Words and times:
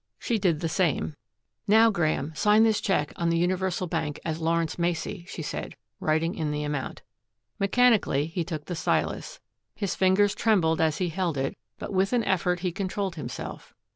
She 0.17 0.39
did 0.39 0.61
the 0.61 0.67
same. 0.67 1.15
"Now, 1.67 1.91
Graeme, 1.91 2.33
sign 2.33 2.63
this 2.63 2.81
cheek 2.81 3.13
on 3.17 3.29
the 3.29 3.37
Universal 3.37 3.85
Bank 3.85 4.19
as 4.25 4.39
Lawrence 4.41 4.79
Macey," 4.79 5.25
she 5.29 5.43
said, 5.43 5.75
writing 5.99 6.33
in 6.33 6.49
the 6.49 6.63
amount. 6.63 7.03
Mechanically 7.59 8.25
he 8.25 8.43
took 8.43 8.65
the 8.65 8.73
stylus. 8.73 9.39
His 9.75 9.93
fingers 9.93 10.33
trembled 10.33 10.81
as 10.81 10.97
he 10.97 11.09
held 11.09 11.37
it, 11.37 11.55
but 11.77 11.93
with 11.93 12.13
an 12.13 12.23
effort 12.23 12.61
he 12.61 12.71
controlled 12.71 13.13
himself. 13.15 13.75